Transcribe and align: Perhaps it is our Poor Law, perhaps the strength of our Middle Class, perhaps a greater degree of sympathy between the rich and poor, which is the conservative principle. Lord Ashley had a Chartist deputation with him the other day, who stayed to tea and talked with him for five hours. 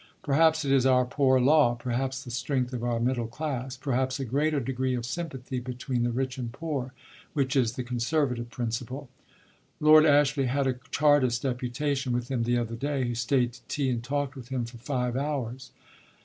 Perhaps 0.23 0.65
it 0.65 0.71
is 0.71 0.87
our 0.87 1.05
Poor 1.05 1.39
Law, 1.39 1.75
perhaps 1.75 2.23
the 2.23 2.31
strength 2.31 2.73
of 2.73 2.83
our 2.83 2.99
Middle 2.99 3.27
Class, 3.27 3.77
perhaps 3.77 4.19
a 4.19 4.25
greater 4.25 4.59
degree 4.59 4.95
of 4.95 5.05
sympathy 5.05 5.59
between 5.59 6.01
the 6.01 6.11
rich 6.11 6.39
and 6.39 6.51
poor, 6.51 6.91
which 7.33 7.55
is 7.55 7.73
the 7.73 7.83
conservative 7.83 8.49
principle. 8.49 9.09
Lord 9.79 10.07
Ashley 10.07 10.47
had 10.47 10.65
a 10.65 10.79
Chartist 10.89 11.43
deputation 11.43 12.13
with 12.13 12.31
him 12.31 12.45
the 12.45 12.57
other 12.57 12.75
day, 12.75 13.05
who 13.09 13.13
stayed 13.13 13.53
to 13.53 13.61
tea 13.67 13.91
and 13.91 14.03
talked 14.03 14.35
with 14.35 14.49
him 14.49 14.65
for 14.65 14.79
five 14.79 15.15
hours. 15.15 15.69